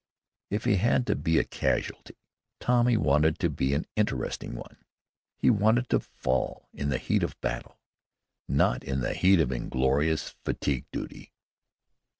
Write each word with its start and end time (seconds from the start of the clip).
If 0.49 0.63
he 0.65 0.77
had 0.77 1.05
to 1.05 1.15
be 1.15 1.37
a 1.37 1.43
casualty 1.43 2.17
Tommy 2.59 2.97
wanted 2.97 3.37
to 3.37 3.51
be 3.51 3.75
an 3.75 3.85
interesting 3.95 4.55
one. 4.55 4.77
He 5.37 5.51
wanted 5.51 5.89
to 5.89 5.99
fall 5.99 6.67
in 6.73 6.89
the 6.89 6.97
heat 6.97 7.21
of 7.21 7.39
battle, 7.39 7.77
not 8.47 8.83
in 8.83 9.01
the 9.01 9.13
heat 9.13 9.39
of 9.39 9.51
inglorious 9.51 10.33
fatigue 10.43 10.85
duty. 10.91 11.33